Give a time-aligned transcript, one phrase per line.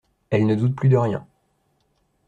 [0.31, 1.27] Elles ne doutent plus de rien.